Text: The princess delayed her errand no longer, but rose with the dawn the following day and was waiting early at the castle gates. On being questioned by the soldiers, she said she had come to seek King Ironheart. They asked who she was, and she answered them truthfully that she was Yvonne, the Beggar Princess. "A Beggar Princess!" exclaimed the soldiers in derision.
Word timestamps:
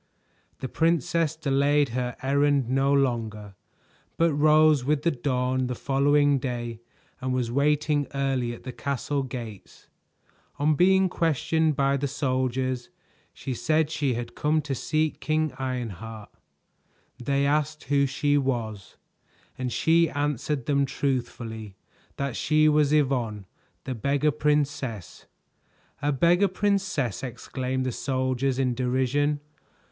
The 0.61 0.67
princess 0.67 1.35
delayed 1.35 1.89
her 1.89 2.17
errand 2.23 2.67
no 2.67 2.91
longer, 2.91 3.53
but 4.17 4.33
rose 4.33 4.83
with 4.83 5.03
the 5.03 5.11
dawn 5.11 5.67
the 5.67 5.75
following 5.75 6.39
day 6.39 6.79
and 7.21 7.31
was 7.35 7.51
waiting 7.51 8.07
early 8.15 8.51
at 8.51 8.63
the 8.63 8.71
castle 8.71 9.21
gates. 9.21 9.89
On 10.57 10.73
being 10.73 11.07
questioned 11.07 11.75
by 11.75 11.97
the 11.97 12.07
soldiers, 12.07 12.89
she 13.31 13.53
said 13.53 13.91
she 13.91 14.15
had 14.15 14.33
come 14.33 14.59
to 14.63 14.73
seek 14.73 15.19
King 15.19 15.53
Ironheart. 15.59 16.31
They 17.23 17.45
asked 17.45 17.83
who 17.83 18.07
she 18.07 18.39
was, 18.39 18.97
and 19.55 19.71
she 19.71 20.09
answered 20.09 20.65
them 20.65 20.87
truthfully 20.87 21.75
that 22.17 22.35
she 22.35 22.67
was 22.67 22.91
Yvonne, 22.91 23.45
the 23.83 23.93
Beggar 23.93 24.31
Princess. 24.31 25.27
"A 26.01 26.11
Beggar 26.11 26.47
Princess!" 26.47 27.21
exclaimed 27.21 27.85
the 27.85 27.91
soldiers 27.91 28.57
in 28.57 28.73
derision. 28.73 29.41